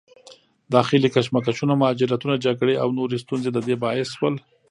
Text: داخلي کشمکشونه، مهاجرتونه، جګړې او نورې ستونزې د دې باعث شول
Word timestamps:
داخلي 0.75 1.09
کشمکشونه، 1.15 1.73
مهاجرتونه، 1.81 2.35
جګړې 2.45 2.75
او 2.83 2.89
نورې 2.97 3.17
ستونزې 3.23 3.49
د 3.53 3.57
دې 3.67 3.75
باعث 3.83 4.07
شول 4.17 4.35